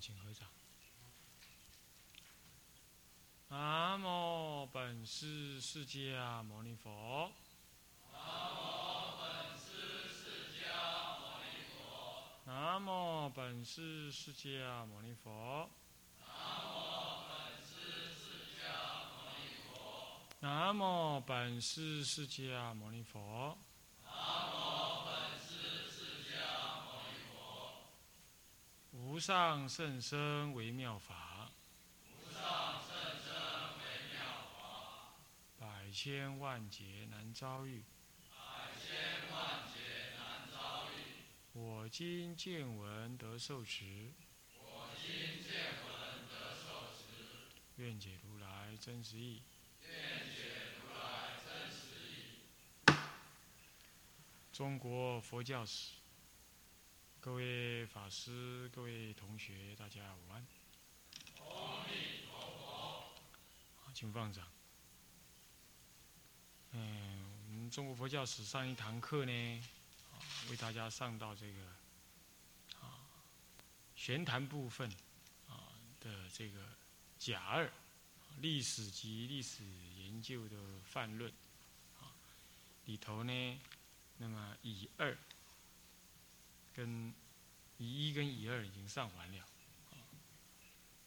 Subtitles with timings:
[0.00, 0.48] 请合掌。
[3.48, 7.32] 南无本师释迦牟尼佛。
[8.12, 9.72] 南无本师
[10.12, 12.38] 释迦牟尼佛。
[12.44, 15.68] 南无本师释迦牟尼佛。
[20.40, 23.58] 南无本师释迦牟尼佛。
[29.00, 31.52] 无上甚深微妙法，
[32.02, 33.32] 无上甚深
[33.78, 34.20] 微妙
[34.52, 35.14] 法，
[35.56, 37.84] 百千万劫难遭遇。
[38.28, 38.36] 百
[38.80, 39.78] 千万劫
[40.16, 41.22] 难遭遇。
[41.52, 44.12] 我今见闻得受持，
[44.58, 47.06] 我今见闻得受持，
[47.76, 49.42] 愿解如来真实义。
[49.82, 49.90] 愿
[50.34, 52.42] 解如来真实义。
[54.52, 55.97] 中国佛教史，
[57.20, 60.46] 各位法师、各位同学，大家午安。
[61.40, 63.92] 阿弥陀佛。
[63.92, 64.46] 请放掌。
[66.70, 69.62] 嗯，我们中国佛教史上一堂课呢，
[70.48, 71.66] 为大家上到这个
[72.80, 73.02] 啊
[73.96, 74.88] 玄谈部分
[75.48, 76.68] 啊的这个
[77.18, 77.68] 甲二
[78.38, 79.64] 历史及历史
[79.96, 81.32] 研究的范论
[81.98, 82.14] 啊
[82.84, 83.60] 里头呢，
[84.18, 85.18] 那么乙二
[86.78, 87.12] 跟
[87.78, 89.44] 乙一跟乙二已经上完了，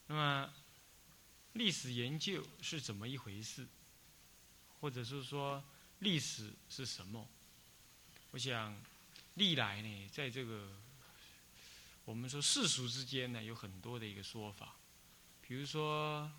[0.07, 0.53] 那么
[1.53, 3.65] 历史研究是怎么一回事？
[4.81, 5.63] 或者是说
[5.99, 7.25] 历史是什么？
[8.31, 8.77] 我想
[9.35, 10.69] 历来呢，在这个
[12.03, 14.75] 我们说世俗之间呢，有很多的一个说法。
[15.39, 16.29] 比如说，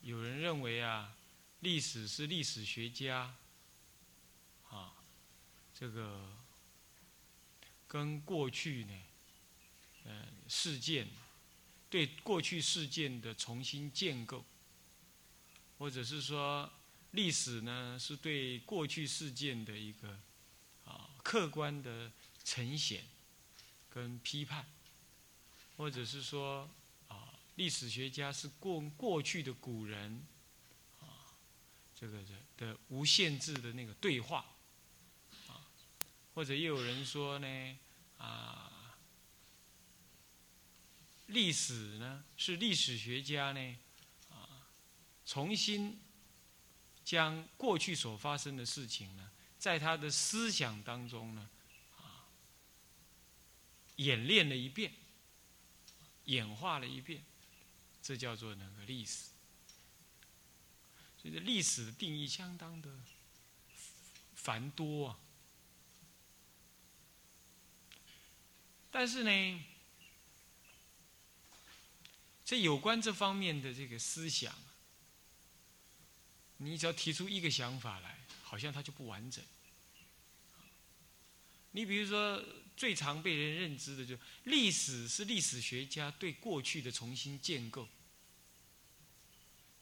[0.00, 1.14] 有人认为啊，
[1.60, 3.34] 历史是历史学家
[4.70, 4.94] 啊，
[5.74, 6.34] 这个
[7.94, 8.92] 跟过去呢，
[10.06, 11.06] 呃，事件
[11.88, 14.44] 对过去事件的重新建构，
[15.78, 16.68] 或者是说。
[17.12, 20.18] 历史呢，是对过去事件的一个
[20.84, 22.10] 啊客观的
[22.42, 23.04] 呈现
[23.88, 24.66] 跟批判，
[25.76, 26.68] 或者是说
[27.06, 30.26] 啊历史学家是过过去的古人
[31.00, 31.38] 啊
[31.94, 34.44] 这个的的无限制的那个对话
[35.46, 35.62] 啊，
[36.34, 37.78] 或者也有人说呢
[38.24, 38.96] 啊
[41.26, 43.76] 历史呢是历史学家呢
[44.30, 44.66] 啊
[45.24, 46.00] 重新。
[47.04, 51.50] 将过去所发生的事情呢，在他的思想当中呢，
[51.98, 52.24] 啊，
[53.96, 54.90] 演练了一遍，
[56.24, 57.22] 演化了一遍，
[58.00, 59.26] 这叫做那个历史。
[61.18, 62.90] 所以，历史的定义相当的
[64.34, 65.18] 繁多啊。
[68.94, 69.64] 但是呢，
[72.44, 74.54] 这有关这方面的这个思想。
[76.58, 79.44] 你只要提出一个想法来，好像它就不完整。
[81.72, 82.40] 你比如说，
[82.76, 87.88] 最常被人认知的，就历史是历史学家对过去的重新建构。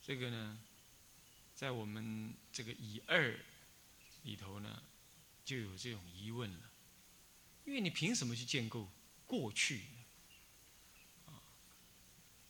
[0.03, 0.59] 这个呢，
[1.55, 3.39] 在我们这个乙二
[4.23, 4.83] 里头呢，
[5.45, 6.71] 就有这种疑问了。
[7.67, 8.91] 因为你凭什么去建构
[9.33, 9.77] 过去
[11.27, 11.33] 呢？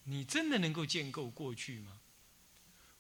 [0.03, 2.00] 你真的能够建构过去吗？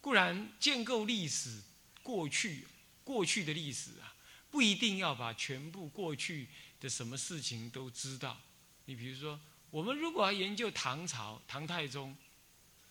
[0.00, 1.60] 固然建构历史
[2.00, 2.64] 过去，
[3.02, 4.14] 过去的历史啊，
[4.52, 6.46] 不一定要把全部过去
[6.78, 8.40] 的什么事情都知道。
[8.84, 9.40] 你比如说，
[9.72, 12.16] 我们如果要研究唐朝唐太宗，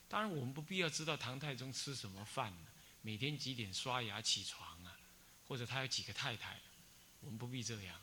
[0.10, 2.54] 当然我们不必要知道唐太宗吃什么饭，
[3.02, 5.00] 每天几点刷牙起床啊，
[5.48, 6.60] 或者他有几个太太，
[7.22, 7.98] 我们不必这样。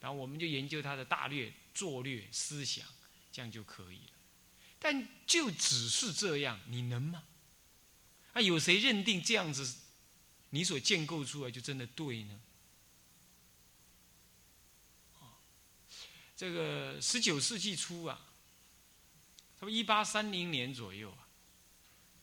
[0.00, 2.86] 然后我们就研究他的大略、作略、思想，
[3.30, 4.12] 这样就可以了。
[4.78, 7.24] 但就只是这样，你能吗？
[8.32, 9.76] 啊有谁认定这样子，
[10.50, 12.40] 你所建构出来就真的对呢？
[16.36, 18.18] 这个十九世纪初啊，
[19.56, 21.28] 差不多一八三零年左右啊，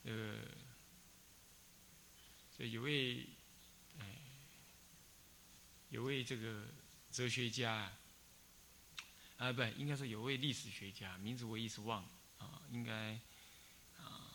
[0.06, 0.40] 呃，
[2.58, 3.28] 这有位，
[4.00, 4.18] 哎，
[5.90, 6.66] 有位这个
[7.12, 7.92] 哲学家
[9.38, 12.10] 啊，不，应该说有位历史学家，名字我一时忘了
[12.40, 13.20] 啊，应该
[13.98, 14.34] 啊。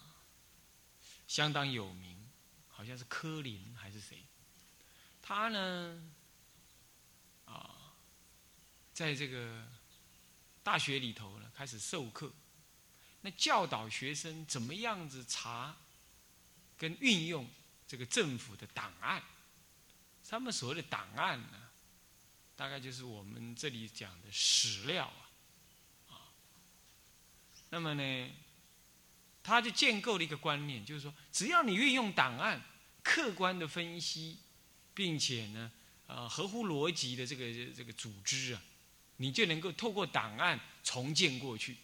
[1.27, 2.29] 相当有名，
[2.69, 4.23] 好像是柯林还是谁？
[5.23, 6.13] 他呢，
[7.47, 7.95] 啊，
[8.93, 9.67] 在这个
[10.63, 12.33] 大学里头呢，开始授课，
[13.21, 15.77] 那教导学生怎么样子查
[16.77, 17.49] 跟运用
[17.87, 19.23] 这个政府的档案。
[20.29, 21.62] 他们所谓的档案呢，
[22.55, 25.13] 大概就是我们这里讲的史料
[26.09, 26.31] 啊，啊，
[27.71, 28.31] 那么呢，
[29.43, 32.63] 他就建构了一个观念，就是说，只要你运用档案，
[33.03, 34.39] 客观的分析，
[34.95, 35.73] 并且呢，
[36.07, 38.63] 呃，合乎逻辑的这个这个组织啊，
[39.17, 41.77] 你就能够透过档案重建过去。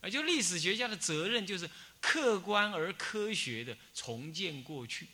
[0.00, 1.68] 啊就历史学家的责任，就是
[2.00, 5.08] 客观而科学的重建过去。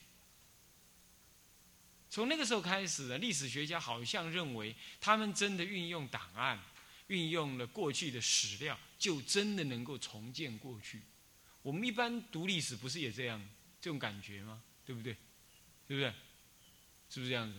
[2.13, 6.63] 从那个时候开始呢，历史学家好像认为，他们真的运用档案，
[7.07, 11.01] 运用了过去的史料，就真的能够重建过去。
[11.63, 13.43] 我们一般读历史，不是也这样
[13.81, 14.63] 这种感觉吗？
[14.85, 15.17] 对不对？
[15.89, 16.13] 对不对？
[17.09, 17.59] 是不是这样子？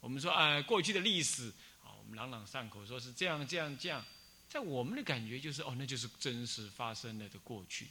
[0.00, 4.04] 我们说，哎，过去的历史啊，我们朗朗上口，说是这样这样这样，
[4.48, 7.86] 在我们的感觉就是，哦，那就是真实发生了的过去。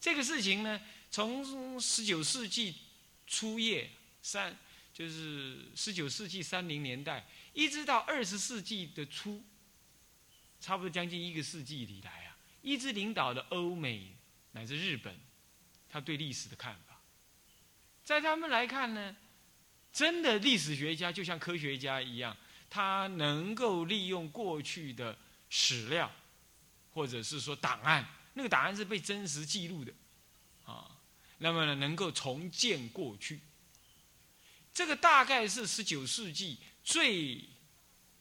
[0.00, 0.80] 这个事情呢，
[1.12, 2.74] 从十九世纪
[3.28, 3.88] 初叶
[4.20, 4.58] 三。
[4.96, 7.22] 就是十九世纪三零年代，
[7.52, 9.44] 一直到二十世纪的初，
[10.58, 14.16] 差不多将近一个世纪以来啊，一直领导的欧美
[14.52, 15.14] 乃至日本，
[15.90, 16.98] 他对历史的看法，
[18.04, 19.14] 在他们来看呢，
[19.92, 22.34] 真的历史学家就像科学家一样，
[22.70, 25.14] 他能够利用过去的
[25.50, 26.10] 史料，
[26.94, 28.02] 或者是说档案，
[28.32, 29.92] 那个档案是被真实记录的，
[30.64, 30.90] 啊，
[31.36, 33.38] 那么呢，能够重建过去。
[34.76, 37.42] 这个大概是十九世纪最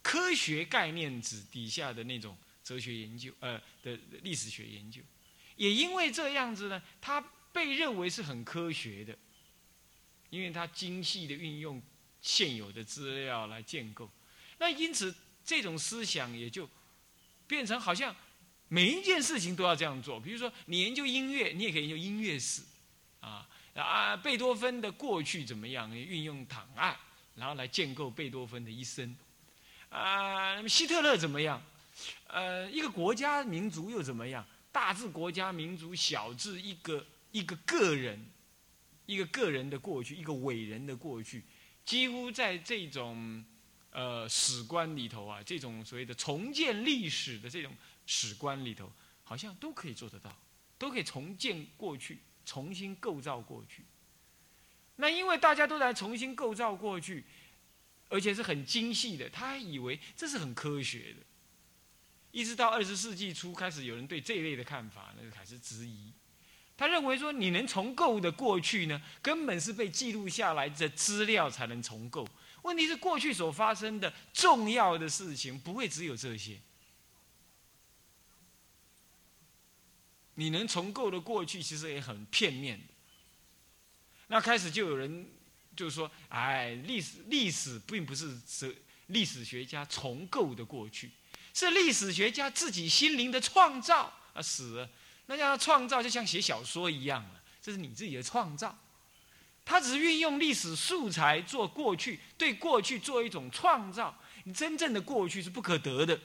[0.01, 5.01] 科学概念子底下的那种哲学研究，呃的历史学研究，
[5.57, 7.19] 也因为这样子呢，它
[7.51, 9.17] 被认为是很科学的，
[10.29, 11.83] 因为它精细的运用
[12.21, 14.09] 现有的资料来建构，
[14.57, 15.13] 那因此
[15.43, 16.69] 这种思想也就
[17.47, 18.15] 变成好像
[18.69, 22.61] 每一件事情都要这样做，比如说你研究音乐，你也可以研究音乐史，
[23.75, 24.17] 啊。
[24.17, 25.89] 贝多芬的过去怎么样？
[25.95, 26.97] 运用档案，
[27.35, 29.15] 然后来建构贝多芬的一生。
[29.89, 31.61] 啊，那么希特勒怎么样？
[32.27, 34.45] 呃，一个国家民族又怎么样？
[34.71, 38.25] 大至国家民族，小至一个一个个人，
[39.05, 41.43] 一个个人的过去，一个伟人的过去，
[41.85, 43.45] 几乎在这种
[43.91, 47.73] 呃史观里头啊，这种所谓的重建历史的这种
[48.05, 48.91] 史观里头，
[49.23, 50.35] 好像都可以做得到，
[50.77, 52.19] 都可以重建过去。
[52.45, 53.83] 重新构造过去，
[54.97, 57.23] 那因为大家都来重新构造过去，
[58.07, 61.25] 而且是很精细的，他还以为这是很科学的。
[62.31, 66.11] 一直到二十世纪初，开始有人对这一类的看法呢开始质疑。
[66.77, 72.27] 他认为说，你能重构的过去呢，根本是被记录下来的资料才能重构。
[72.63, 76.59] 问题是过去所发生的重要的事情，不会只有这些。
[80.35, 82.79] 你能重构的过去，其实也很片面。
[84.27, 85.27] 那开始就有人
[85.75, 88.75] 就说：“哎，历史历史并不是是
[89.07, 91.11] 历史学家重构的过去，
[91.53, 94.41] 是历史学家自己心灵的创造啊！
[94.41, 94.89] 死了，
[95.27, 98.77] 那叫创造，就像写小说一样了，这是你自己的创造。
[99.63, 104.15] 他只是运用历史素材做过去，对过去做一种创造。
[104.43, 106.19] 你真正的过去是不可得的。”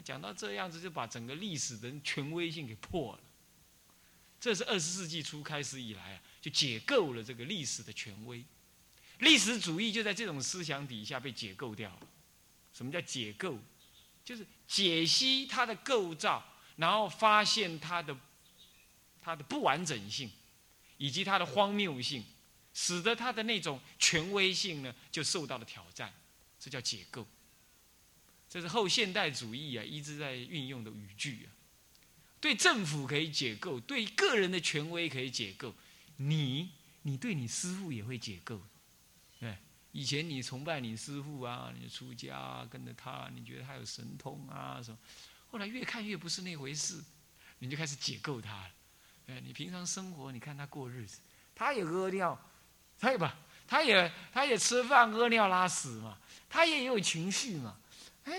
[0.00, 3.20] 讲到这样子，就把整个历史的权威性给破了。
[4.40, 8.42] 这是二十世纪初开始以来啊，就解构了这个历史的权威。
[9.18, 12.08] 历史主义就在这种思想底下被解构掉了。
[12.72, 13.58] 什么叫解构？
[14.24, 16.42] 就是解析它的构造，
[16.76, 18.16] 然后发现它的
[19.20, 20.30] 它的不完整性，
[20.96, 22.24] 以及它的荒谬性，
[22.72, 26.10] 使得它的那种权威性呢，就受到了挑战。
[26.58, 27.26] 这叫解构。
[28.50, 31.48] 这是后现代主义啊一直在运用的语句啊，
[32.40, 35.72] 对政府可以解构，对个人的权威可以解构，
[36.16, 36.70] 你
[37.02, 38.60] 你对你师傅也会解构，
[39.38, 39.56] 对，
[39.92, 44.98] 以前你崇拜你师傅啊，你出家跟着他，你觉得他有神通啊什么，
[45.48, 47.00] 后来越看越不是那回事，
[47.60, 48.70] 你就开始解构他了，
[49.28, 51.20] 哎，你平常生活你看他过日子，
[51.54, 52.36] 他也屙尿，
[52.98, 53.24] 他也不，
[53.68, 57.76] 他也他也吃饭屙尿拉屎嘛，他也有情绪嘛。
[58.24, 58.38] 哎，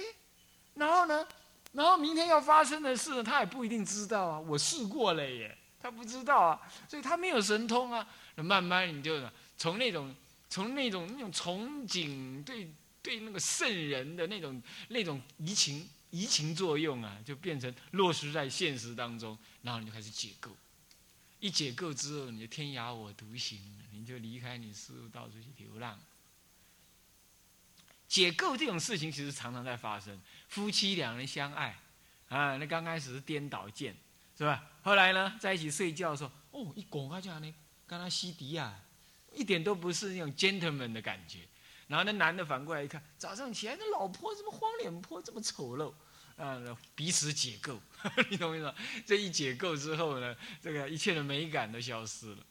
[0.75, 1.27] 然后呢？
[1.73, 4.37] 然后明天要发生的事，他也不一定知道啊。
[4.37, 8.05] 我试过了耶，他不知道啊，所以他没有神通啊。
[8.35, 9.21] 那慢慢你就
[9.57, 10.13] 从那种
[10.49, 19.37] 从那种那种憧憬，对对那个圣人的那种那种移情移情作用啊，就变成落实在现实当中。
[19.61, 20.51] 然后你就开始解构，
[21.39, 23.57] 一解构之后，你就天涯我独行，
[23.93, 25.97] 你就离开你师傅，到处去流浪。
[28.11, 31.79] 解构这种事情其实常常在发生，夫妻两人相爱，
[32.27, 33.95] 啊，那刚开始是颠倒见，
[34.37, 34.61] 是吧？
[34.81, 37.55] 后来呢，在一起睡觉的时候，哦，一拱开这样呢，
[37.87, 38.77] 跟他西迪啊，
[39.33, 41.47] 一点都不是那种 gentleman 的感觉。
[41.87, 45.93] 然后那男的反过来一看，早上起来，那老婆怎么黄脸婆这么丑陋？
[46.35, 46.59] 啊，
[46.93, 47.79] 彼此解构，
[48.29, 48.75] 你懂我意思吗？
[49.05, 52.45] 这一解构之后呢，这个一切的美感都消失了。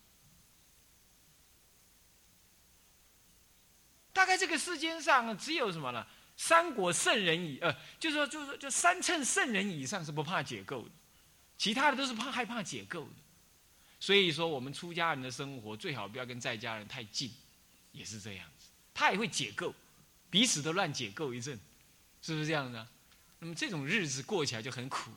[4.13, 6.05] 大概这个世间上只有什么呢？
[6.37, 10.91] 三国圣人以呃，就是说，就是说，就三乘圣人以上是不怕解构的，
[11.57, 13.13] 其他的都是怕害怕解构的。
[13.99, 17.31] 所以说，我们出家人的生活最好不要跟在家人太近，
[17.91, 18.67] 也是这样子。
[18.93, 19.73] 他也会解构，
[20.31, 21.59] 彼此都乱解构一阵，
[22.21, 22.87] 是不是这样的？
[23.37, 25.11] 那么这种日子过起来就很苦，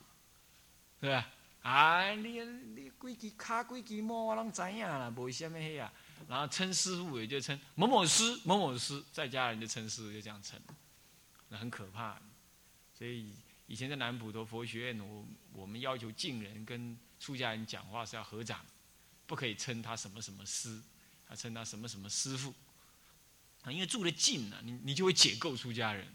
[1.01, 1.27] 对吧？
[1.63, 5.91] 啊，你你规矩卡规矩摸，我拢知影啦，无什么黑啊。
[6.27, 10.59] 然后称师傅也就称某某师某某师，在家人就称师傅就这样称，
[11.49, 12.19] 那很可怕。
[12.97, 13.33] 所以
[13.67, 18.65] 以前在南普陀佛学院，我我们要求敬人跟出家人讲话是要合掌。
[19.27, 20.79] 不可以称他什么什么师，
[21.31, 22.53] 要称他什么什么师傅，
[23.63, 26.07] 啊，因为住的近呢，你你就会解构出家人，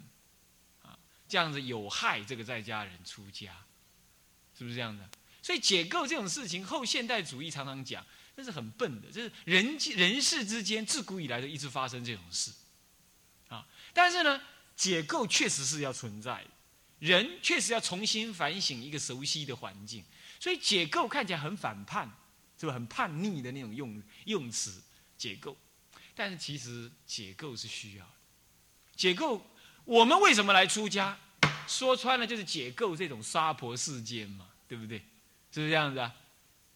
[0.81, 3.67] 啊，这样子有害这个在家人出家，
[4.57, 5.11] 是不是这样的？
[5.43, 8.07] 所以解构这种事情，后现代主义常常讲，
[8.41, 12.51] 这是很笨的，就是人人世之间自古以来都一直发生这种事，
[13.49, 14.41] 啊，但是呢，
[14.75, 16.45] 解构确实是要存在，
[16.99, 20.05] 人确实要重新反省一个熟悉的环境，
[20.39, 22.11] 所以解构看起来很反叛。
[22.59, 24.83] 是不是很叛逆的那种用用词
[25.17, 25.57] 解构？
[26.15, 28.13] 但是其实解构是需要的。
[28.95, 29.43] 解构，
[29.87, 31.19] 我们为什么来出家？
[31.67, 34.99] 说穿了就是解构这种杀婆世间嘛，对不对？
[35.51, 36.15] 是不是这样子啊？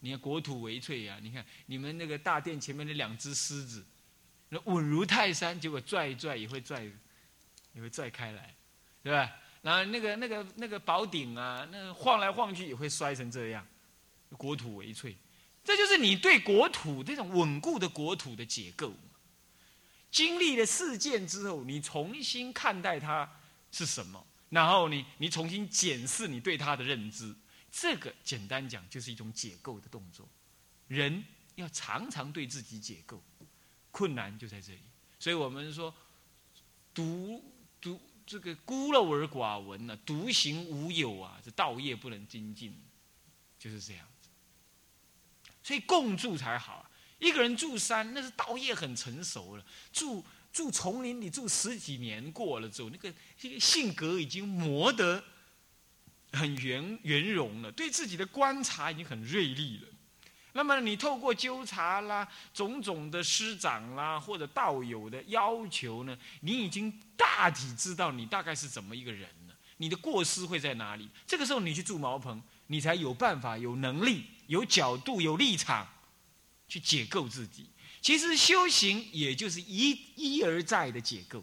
[0.05, 3.83] 你看国土为脆呀，你看你们那个大殿前面的两只狮子，
[4.51, 6.85] 那稳如泰山，结果拽一拽也会拽，
[7.73, 8.55] 也会拽开来，
[9.03, 9.33] 对吧？
[9.63, 13.67] 然后那个那个那个宝顶啊，那晃来晃去也会摔成这样，
[14.37, 15.17] 国土为脆。
[15.65, 18.93] 这就是你对国土这种稳固的国土的解构。
[20.11, 23.27] 经历了事件之后，你重新看待它
[23.73, 27.35] 是什么，然后你你重新检视你对它的认知，
[27.77, 30.29] 这个简单讲就是一种解构的动作。
[30.87, 31.25] 人
[31.57, 33.21] 要常常对自己解构，
[33.91, 34.81] 困难就在这里。
[35.19, 35.93] 所以我们说，
[36.95, 37.43] 独
[37.81, 42.81] 独这个孤陋而寡闻呢，独行无友啊，这道业不能精进，
[43.59, 44.07] 就是这样。
[45.61, 46.91] 所以共住才好啊。
[47.19, 49.67] 一个人住山，那是道业很成熟了。
[49.93, 53.13] 住住丛林里住十几年过了之后，那个
[53.59, 55.25] 性格已经磨得
[56.35, 59.89] 很圆圆融了，对自己的观察已经很锐利了。
[60.53, 69.55] 那么你透过纠察啦、种种的师长啦或者道友的要求呢，你已经大体知道你大概是怎么一个人了。
[69.79, 71.09] 你的过失会在哪里？
[71.27, 74.25] 这个时候你去住茅棚，你才有办法、有能力。
[74.47, 75.89] 有角度、有立场，
[76.69, 77.67] 去解构自己。
[78.03, 81.43] 其实修行也就是一一而再的解构，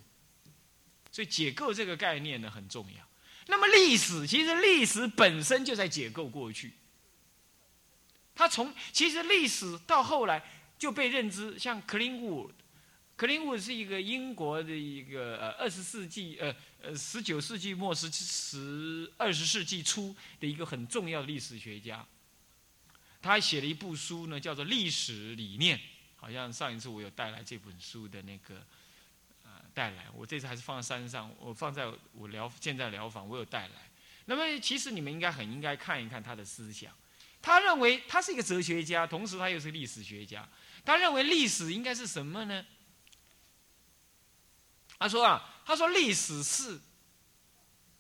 [1.11, 3.03] 所以解构这个概念呢很重要。
[3.51, 6.71] 那么历史，其实历史本身就在解构过去。
[8.33, 10.41] 他从其实历史到后来
[10.79, 12.49] 就被认知，像克林伍，
[13.17, 22.07] 克林伍是一个英国的一个呃二十世纪呃呃十九世纪末十十二十世纪初的一个很重要的历史学家。
[23.21, 25.77] 他写了一部书呢，叫做《历史理念》，
[26.15, 28.65] 好像上一次我有带来这本书的那个，
[29.73, 30.05] 带来。
[30.13, 33.91] 我这次还是放在山上，我放在我疗现在疗房，我有带来。
[34.25, 36.91] 那么，其实你们应该很应该看一看他的思想。
[37.41, 40.47] 他认为他是一个哲学家，同时他又是历史学家。
[40.85, 42.65] 他认为历史应该是什么呢？
[44.99, 46.79] 他说啊，他说历史是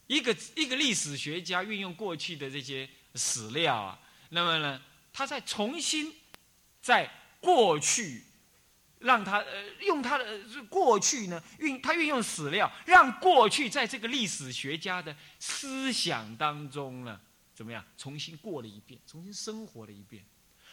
[0.05, 3.99] 一个一个历史学家运用过去的这些史料啊，
[4.29, 4.81] 那么呢？
[5.11, 6.15] 他在重新
[6.81, 7.09] 在
[7.39, 8.23] 过去，
[9.01, 10.25] 让他呃用他的
[10.69, 17.19] 过去呢运他运用史料，让过去在这个历史学家的思想当中呢
[17.53, 20.23] 怎么样重新过了一遍，重新生活了一遍。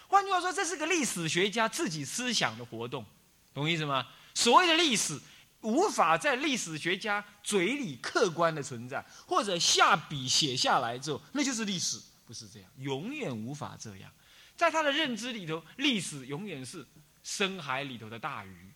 [0.07, 3.05] 换句话说，这是个历史学家自己思想的活动，
[3.53, 4.07] 懂意思吗？
[4.35, 5.21] 所谓的历史
[5.61, 14.11] 无法在历史学家嘴里客观的存在，或者下笔写下来之后，那就是历史，不是这样，永远无法这样。
[14.57, 16.87] 在他的认知里头，历史永远是
[17.29, 18.73] 深海里头的大鱼，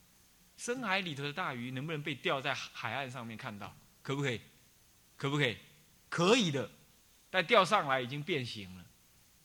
[0.59, 3.75] 深海里头的大鱼能不能被钓在海岸上面看到？
[4.03, 4.39] 可不可以？
[5.17, 5.57] 可不可以？
[6.11, 6.71] 可以的，
[7.31, 8.85] 但钓上来已经变形了，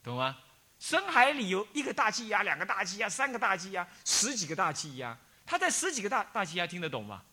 [0.04, 0.38] 懂吗？
[0.78, 7.24] 深海里有一个大气压、两个大气压、三个大气压、十几个大气压，他在十几个大大气压听得懂吗？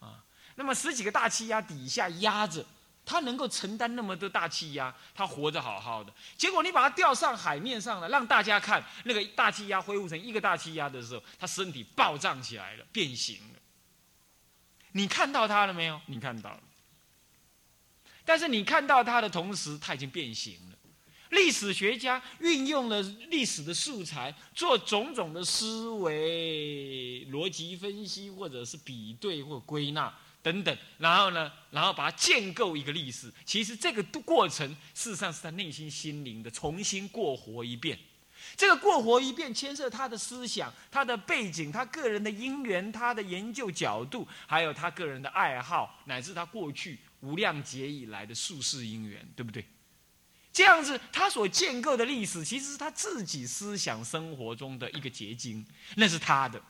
[0.00, 0.22] 啊，
[0.54, 2.62] 那么十几个大气压底下压着。
[3.04, 6.12] 他能够承担那么多大气压，他活着好好的。
[6.36, 13.58] 结果你把他吊上海面上了，让大家看那个大气压恢复成一个大气压的时候，他身体暴胀起来了，变形了。
[14.92, 16.00] 你看到他了没有？
[16.06, 16.60] 你看到了。
[18.24, 20.76] 但是你看到它的同时，它已经变形了。
[21.30, 30.12] 历史学家运用了历史的素材，做种种的思维、逻辑分析，或者是比对或归纳
[30.42, 33.32] 等等，然后呢，然后把它建构一个历史。
[33.44, 37.98] 其实这个过程，事实上是他内心心灵的重新过活一遍。
[38.56, 49.64] 这个过活一遍，牵涉他的思想、他的背景、他个人的因缘、他的研究角度，还有他个人的爱好，乃至他过去无量劫以来的术世因缘，对不对？
[50.52, 55.64] 这样子，他所建构的历史，其实是他自己思想生活中的一个结晶，
[55.96, 56.60] 那是他的。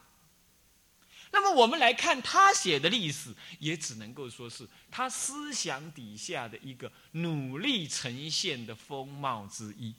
[1.32, 9.94] 那么，我们来看他写的历史，也只能够说是他思想底下的一个努力呈现的风貌之一。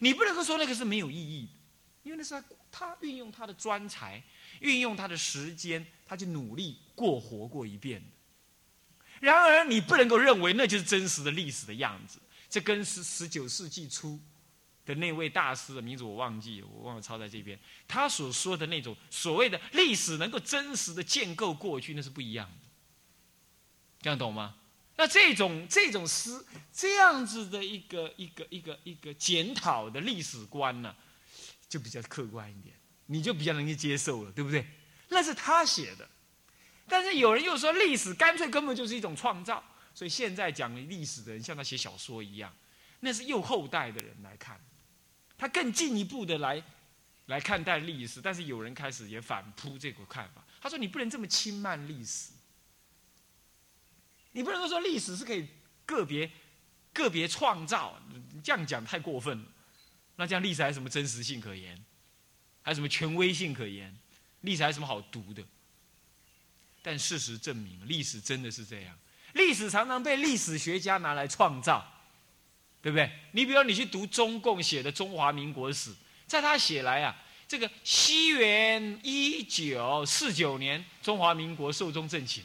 [0.00, 1.52] 你不能够说那个是没有意义的，
[2.02, 4.20] 因为那是他他运用他的专才，
[4.60, 8.02] 运用他的时间，他就努力过活过一遍
[9.20, 12.18] 然而，你不能够认为那就是真实的历史的样子。
[12.50, 14.20] 这跟十十九世纪初
[14.84, 17.58] 的那位大师的名字我忘记，我忘了抄在这边。
[17.88, 22.68] 他所说的那种所谓的历史能够真实的建构过去，那是不一样的。
[24.02, 24.56] 这样懂吗？
[24.96, 30.94] 那这种这种诗这样子的一个一个一个一个检讨的历史观呢，
[31.68, 32.76] 就比较客观一点，
[33.06, 34.64] 你就比较容易接受了，对不对？
[35.08, 36.08] 那是他写的，
[36.86, 39.64] 但是有人又说历史干脆根本就是一种创造。
[39.94, 42.52] 所以现在讲历史的人像他写小说一样，
[43.00, 44.60] 那是又后代的人来看，
[45.36, 46.62] 他更进一步的来
[47.26, 48.20] 来看待历史。
[48.20, 52.32] 但是有人开始也反扑这个看法，他说：“你不能这么轻慢历史，
[54.32, 55.48] 你不能说历史是可以
[55.84, 56.30] 个别
[56.92, 57.98] 个别创造，
[58.32, 59.46] 你这样讲太过分了。
[60.16, 61.84] 那这样历史还有什么真实性可言？
[62.62, 63.94] 还有什么权威性可言？
[64.42, 65.44] 历史还有什么好读的？
[66.82, 68.98] 但事实证明，历史真的是这样。”
[69.34, 71.84] 历史常常被历史学家拿来创造，
[72.84, 73.10] 对不对？
[73.32, 75.90] 你比如你去读中共写的中华民国史，
[76.26, 77.16] 在他写来啊，
[77.48, 82.42] 这个西元一九四九年中华民国寿终正寝，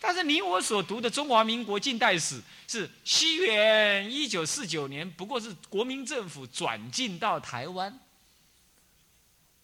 [0.00, 7.96] 但是你我所读的中华民国近代史是西元一九四九年，不过是国民政府转进到台湾，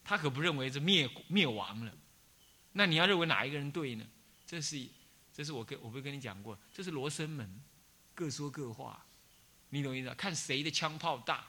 [0.04, 1.92] 他可不认为这灭灭亡了。
[2.74, 4.06] 那你要认为哪一个人对呢？
[4.46, 4.86] 这是。
[5.34, 7.60] 这是我跟我不跟你讲过，这是罗生门，
[8.14, 9.04] 各说各话，
[9.70, 10.14] 你懂意思？
[10.14, 11.44] 看谁的枪炮大，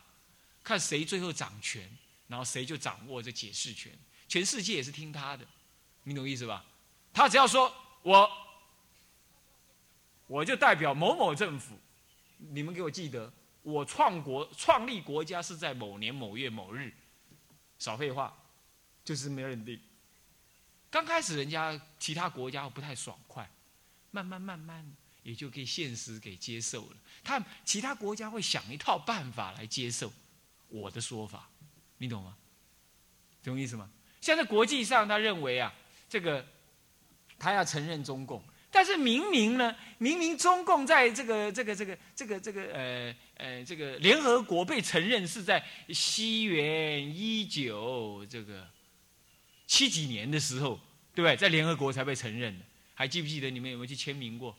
[0.63, 1.89] 看谁最后掌权，
[2.27, 3.91] 然后谁就掌握这解释权，
[4.27, 5.45] 全世界也是听他的，
[6.03, 6.65] 你懂意思吧？
[7.13, 8.29] 他只要说我，
[10.27, 11.79] 我就代表某某政府，
[12.37, 16.93] 你们给我记得，我创国创立国家是在某年某月某日，
[17.79, 18.35] 少废话，
[19.05, 19.79] 就是没认定。
[20.89, 23.49] 刚开始人家其他国家不太爽快。
[24.09, 24.95] 慢慢慢慢，
[25.27, 26.95] 也就给现实给接受了。
[27.21, 30.09] 他其他国家会想一套办法来接受
[30.69, 31.49] 我的说法，
[31.97, 32.37] 你懂吗？
[33.43, 33.91] 懂意思吗？
[34.21, 35.73] 现在国际上，他认为啊，
[36.07, 36.47] 这个
[37.37, 48.65] 他要承认中共，但是明明呢，明明中共在这个这个这个这个这个呃呃这个联合国被承认是在西元一九这个
[49.65, 50.79] 七几年的时候，
[51.13, 51.35] 对不对？
[51.35, 52.63] 在联合国才被承认的。
[52.93, 54.57] 还记不记得你们有没有去签名过？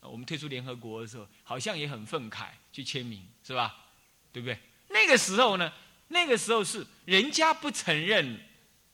[0.00, 3.86] 我们退出联合国的时候，好像也很愤慨去签名，是吧？
[4.32, 4.58] 对不对？
[4.88, 5.72] 那个时候呢，
[6.08, 8.40] 那个时候是人家不承认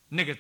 [0.09, 0.37] 那个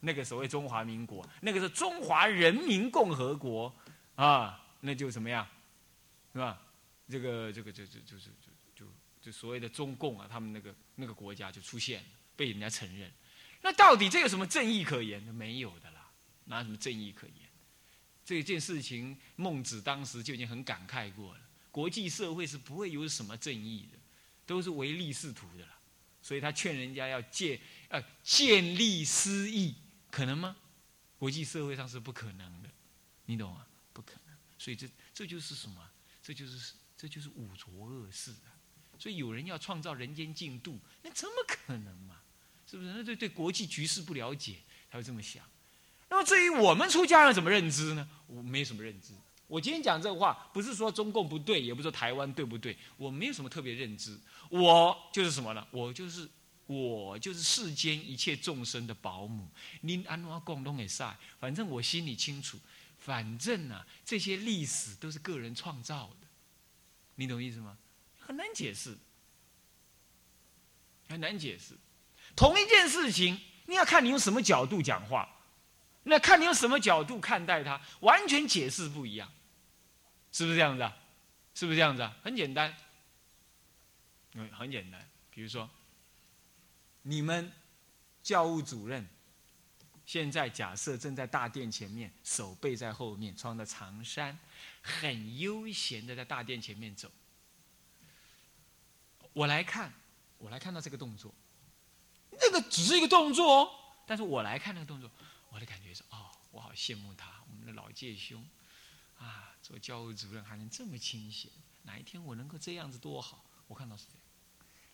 [0.00, 3.74] 那个所谓中华民国，那个是中华人民共和国
[4.14, 5.46] 啊，那就怎么样，
[6.32, 6.60] 是吧？
[7.08, 8.30] 这个这个就就就是
[8.74, 8.86] 就就
[9.20, 12.04] 就所谓的中共啊，他们那个那个国家就出现，
[12.36, 13.10] 被人家承认。
[13.62, 15.22] 那到底这有什么正义可言？
[15.22, 16.10] 没有的啦。
[16.44, 17.43] 哪有什么正义可言？
[18.24, 21.40] 这件事情，孟子当时就已经很感慨过了。
[21.70, 23.98] 国际社会是不会有什么正义的，
[24.46, 25.74] 都是唯利是图的了。
[26.22, 29.74] 所以他劝人家要建呃建立私义，
[30.10, 30.56] 可能吗？
[31.18, 32.70] 国际社会上是不可能的，
[33.26, 33.66] 你懂吗？
[33.92, 34.34] 不可能。
[34.58, 35.90] 所以这这就是什么？
[36.22, 38.56] 这就是这就是五浊恶世啊！
[38.98, 42.22] 所以有人要创造人间净土，那怎么可能嘛？
[42.66, 42.92] 是不是？
[42.94, 44.56] 那对对国际局势不了解，
[44.90, 45.44] 才会这么想。
[46.08, 48.08] 那么至于我们出家人怎么认知呢？
[48.26, 49.12] 我没什么认知。
[49.46, 54.18] 我今天讲这个话，不是说中共不对，也不是说台湾对不对，我没有什么特别认知。
[54.48, 55.66] 我就是什么呢？
[55.70, 56.28] 我就是
[56.66, 59.48] 我就是世间一切众生的保姆。
[59.82, 61.16] 您安怎共同给晒？
[61.38, 62.58] 反正我心里清楚。
[62.98, 66.26] 反正啊，这些历史都是个人创造的，
[67.16, 67.76] 你懂意思吗？
[68.18, 68.96] 很难解释，
[71.06, 71.74] 很难解释。
[72.34, 75.28] 同一件事情，你要看你用什么角度讲话。
[76.04, 79.30] 那看你用什么角度看待它，完全解释不一样。
[80.32, 80.96] 是不是这样子啊？
[81.54, 82.16] 是不是这样子啊？
[82.22, 82.74] 很简单，
[84.32, 85.08] 嗯，很简单。
[85.30, 85.68] 比如说，
[87.02, 87.52] 你们
[88.22, 89.06] 教务主任
[90.04, 94.38] 现在假设正在大殿前面，手背在后面，穿着长衫，
[94.82, 97.10] 很悠闲的在大殿前面走。
[99.32, 99.92] 我来看，
[100.38, 101.34] 我来看到这个动作，
[102.30, 103.70] 那个只是一个动作哦。
[104.06, 105.10] 但是我来看那个动作，
[105.54, 108.44] 我的感觉是：哦，我好羡慕他，我们的老介兄，
[109.16, 111.48] 啊，做教务主任还能这么清闲，
[111.84, 113.44] 哪一天我能够这样子多好。
[113.68, 114.22] 我看到是这样。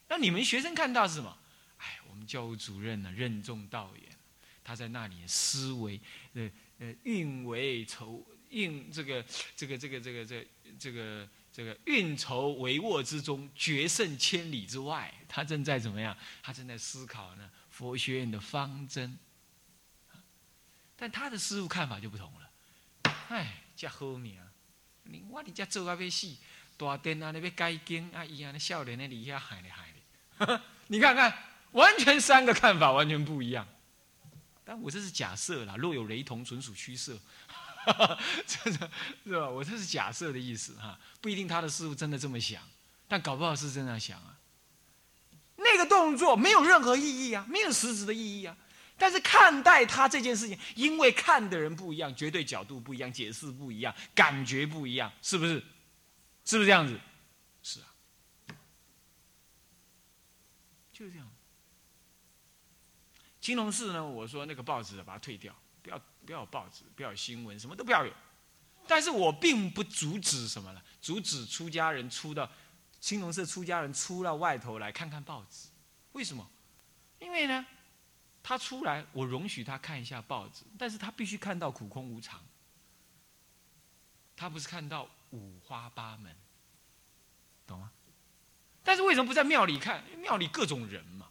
[0.08, 1.34] 那你们学生看到是什么？
[1.78, 4.18] 哎，我们教务主任呢，任重道远，
[4.62, 5.98] 他在那里思维，
[6.34, 9.24] 呃呃，运为筹运这个
[9.56, 10.46] 这个这个这个这
[10.78, 15.10] 这个这个运筹帷幄之中，决胜千里之外。
[15.26, 16.14] 他正在怎么样？
[16.42, 17.50] 他正在思考呢？
[17.70, 19.18] 佛学院的方针，
[21.00, 23.10] 但他的师傅看法就不同了。
[23.30, 24.38] 哎，这好命，
[25.04, 26.36] 你我你家做啊要死，
[26.76, 29.86] 大殿啊那要改经啊，伊啊那少年的离下喊的喊
[30.46, 30.62] 的。
[30.88, 31.32] 你看看，
[31.72, 33.66] 完全三个看法完全不一样。
[34.62, 37.18] 但我这是假设啦，若有雷同，纯属虚设。
[38.46, 38.90] 真的
[39.24, 39.48] 是吧？
[39.48, 42.62] 我这是假设的意思哈，不一定他的师傅真的这么想，
[43.08, 44.36] 但搞不好是真的想啊。
[45.56, 48.54] 那个动作没有任何意义啊，没有实质的意义啊。
[49.00, 55.54] 但是看待他这件事情，因为看的人不一样，绝对角度不一样，解释不一样，感觉不一样，是不是？
[56.44, 57.00] 是不是这样子？
[57.62, 57.86] 是啊，
[60.92, 61.26] 就是这样。
[63.40, 64.06] 金龙寺呢？
[64.06, 68.12] 我说那个报纸把它退掉，不要不要报纸，不要有新闻，什么都不要有。
[68.86, 72.50] 但是我并不阻止什么了，阻止出家人出到。
[73.00, 75.68] 青龙寺出家人出到外头来看看报纸，
[76.12, 76.46] 为什么？
[77.18, 77.64] 因为呢，
[78.42, 82.42] 他出来，我容许他看一下报纸，但是他必须看到苦空无常，
[84.36, 86.34] 他不是看到五花八门，
[87.66, 87.92] 懂吗？
[88.82, 90.02] 但是为什么不在庙里看？
[90.18, 91.28] 庙里各种人嘛，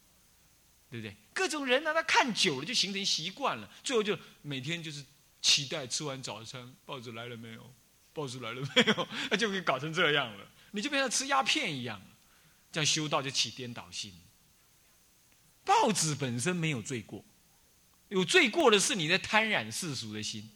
[0.90, 1.16] 对不对？
[1.34, 5.04] 各种人呢，他看久了就形成习惯了，最后就每天就是
[5.42, 7.74] 期待吃完早餐，报纸来了没有？
[8.14, 9.08] 报纸来了没有？
[9.32, 10.48] 那 就给搞成这样了。
[10.72, 12.00] 你就变成吃鸦片一样，
[12.72, 14.14] 这样修道就起颠倒心。
[15.70, 17.24] 报纸本身没有罪过，
[18.08, 20.50] 有罪过的是你在贪染世俗的心。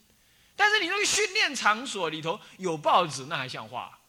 [0.56, 4.00] 但是你那个训练场所里头有报纸，那还像话？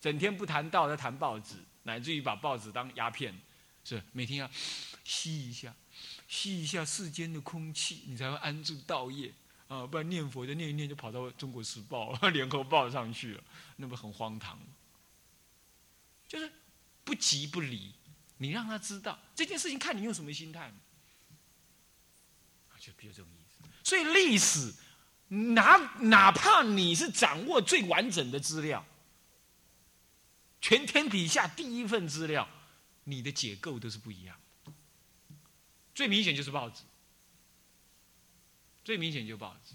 [0.00, 3.36] 整天不谈道，在谈报纸，乃至于把报纸当鸦片，
[3.84, 4.48] 是每天要
[5.02, 5.74] 吸一下，
[6.28, 9.32] 吸一下世间的空气，你才会安住道业
[9.66, 9.84] 啊！
[9.84, 13.42] 不然念佛就念一念，就跑到《中国时报》《联合报》上去了，
[13.76, 14.56] 那不很荒唐？
[16.28, 16.52] 就是
[17.02, 17.92] 不急不离，
[18.44, 20.70] 你让他知道这件事情，看你用什么心态
[22.78, 23.66] 就比较这种意思。
[23.82, 24.74] 所以历史，
[25.28, 28.84] 哪哪怕你是掌握最完整的资料，
[30.60, 32.46] 全天底下第一份资料，
[33.04, 34.38] 你的解构都是不一样。
[35.94, 36.82] 最明显就是报纸，
[38.84, 39.74] 最明显就报纸。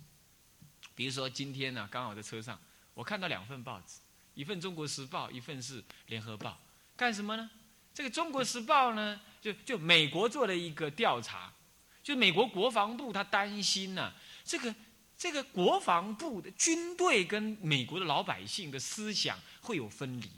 [0.93, 2.62] 比如说今天呢，刚好在车上，
[2.93, 3.95] 我看到两份报纸。
[4.36, 6.51] 一份《中国时报》，一份是《联合报》，
[6.95, 7.49] 干什么呢？
[7.93, 11.54] 这个《中国时报》呢，就就美国做了一个调查，
[12.02, 14.73] 就美国国防部他担心呢，这个
[15.17, 20.30] 这个国防部的军队跟美国的老百姓的思想会有分离。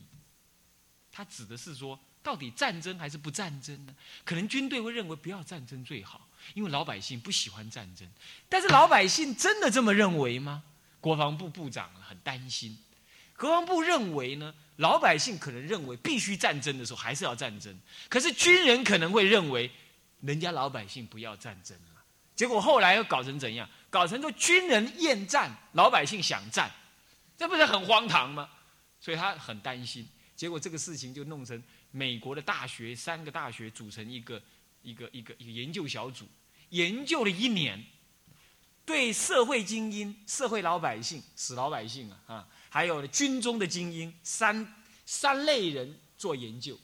[1.12, 3.96] 他指的是说，到底战争还是不战争呢？
[4.24, 8.10] 可能军队会认为不要战争最好，因为老百姓不喜欢战争。
[8.50, 10.64] 但是老百姓真的这么认为吗？
[11.00, 12.78] 国防部部长很担心。
[13.42, 17.76] 国防部认为呢，老百姓可能认为必须战争的时候还是要战争，
[18.08, 19.70] 可是军人可能会认为，
[20.20, 22.04] 人家老百姓不要战争了。
[22.36, 23.68] 结果后来又搞成怎样？
[23.90, 26.72] 搞成说军人厌战，老百姓想战，
[27.36, 28.48] 这不是很荒唐吗？
[29.00, 30.08] 所以他很担心。
[30.36, 34.42] 结果这个事情就弄成美国的大学三个大学组成一个
[34.84, 36.28] 一个一个一个研究小组，
[36.70, 37.84] 研究了一年，
[38.86, 42.48] 对社会精英、社会老百姓、死老百姓啊啊！
[42.70, 46.78] 还有军中的精英三三类人做研究，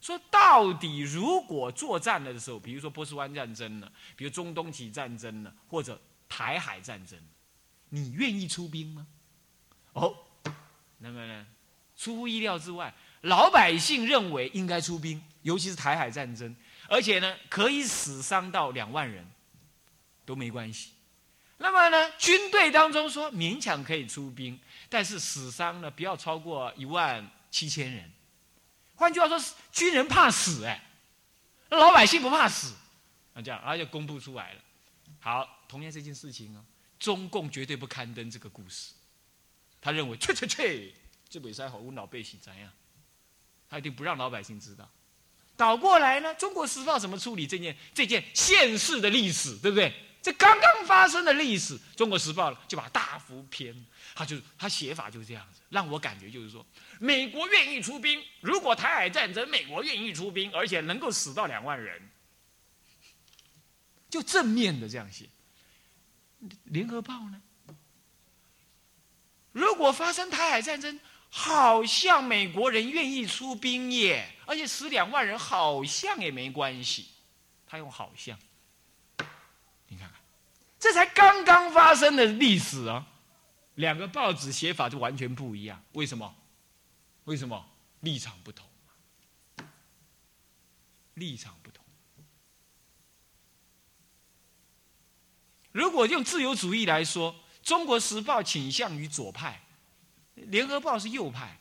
[0.00, 7.18] 说到底，如果作战了的时候，比如说波斯湾战争呢，比如中东起战争呢，或者台海战争，
[7.90, 9.06] 你愿意出兵吗？
[9.92, 10.16] 哦，
[10.98, 11.46] 那么呢，
[11.96, 16.56] 出乎意料之外，老百姓认为应该出兵，尤其是台海战争，
[16.88, 19.24] 而且呢，可以死伤到两万人，
[20.24, 20.90] 都没关系。
[21.58, 24.58] 那么呢，军队当中说勉强可以出兵。
[24.88, 28.10] 但是死伤呢，不要超过一万七千人。
[28.94, 29.40] 换句话说，
[29.72, 30.80] 军人怕死哎，
[31.70, 32.72] 老百姓不怕死，
[33.32, 34.60] 那这样，然后就公布出来了。
[35.18, 36.62] 好，同样这件事情啊，
[37.00, 38.92] 中共绝对不刊登这个故事。
[39.80, 40.94] 他认为，去去去，
[41.28, 42.70] 这北塞好问老百姓怎样？
[43.68, 44.88] 他一定不让老百姓知道。
[45.56, 49.92] 倒过来呢，《中国时报》怎么处理这件这件现世的历史，对不对？
[50.24, 53.76] 这刚刚发生的历史，《中国时报》就把大幅偏，
[54.14, 56.64] 他就他写法就是这样子，让我感觉就是说，
[56.98, 62.00] 美国愿意出兵，如果台海战争，美国愿意出兵，而且能够死到两万人，
[64.08, 65.26] 就正面的这样写。
[66.64, 67.42] 《联合报》呢？
[69.52, 77.08] 如果发生台海战争，好像美国人愿意出兵耶，而且死两万人好像也没关系。
[77.66, 78.38] 他用“好像”，
[80.84, 83.06] 这才刚刚发生的历史啊！
[83.76, 86.36] 两个报纸写法就完全不一样，为什么？
[87.24, 87.66] 为什么？
[88.00, 88.68] 立场不同，
[91.14, 91.82] 立场不同。
[95.72, 99.62] 如果用自由主义来说，《中国时报》倾向于左派，
[100.50, 101.58] 《联合报》是右派，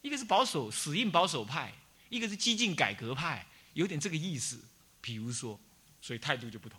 [0.00, 1.72] 一个是保守死硬保守派，
[2.08, 4.64] 一个是激进改革派，有点这个意思。
[5.00, 5.58] 比如说，
[6.00, 6.78] 所以态度就不同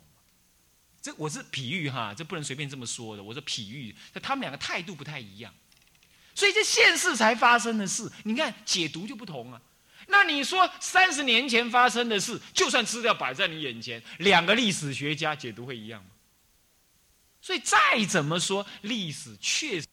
[1.06, 3.22] 这我是比喻哈，这不能随便这么说的。
[3.22, 5.54] 我是比喻，他们两个态度不太一样，
[6.34, 9.62] 所以这现世才发生的事，你看解读就不同啊。
[10.08, 16.10] 那你说三十年前发生的事，就算资料摆在你眼前，两个历史学家解读会一样吗？
[17.40, 19.86] 所以再怎么说，历史确实。